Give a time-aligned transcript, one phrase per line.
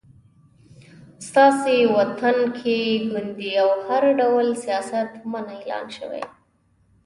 [1.27, 2.77] ستاسې وطن کې
[3.11, 6.23] ګوندي او هر ډول سیاست منع اعلان شوی